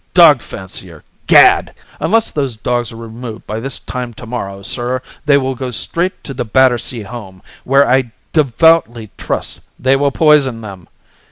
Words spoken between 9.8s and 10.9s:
will poison them.